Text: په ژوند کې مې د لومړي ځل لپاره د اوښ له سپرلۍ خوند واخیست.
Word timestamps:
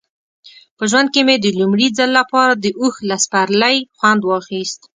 په 0.77 0.83
ژوند 0.91 1.07
کې 1.13 1.21
مې 1.27 1.35
د 1.39 1.47
لومړي 1.59 1.87
ځل 1.97 2.09
لپاره 2.19 2.53
د 2.55 2.65
اوښ 2.79 2.95
له 3.09 3.15
سپرلۍ 3.23 3.77
خوند 3.97 4.21
واخیست. 4.25 4.81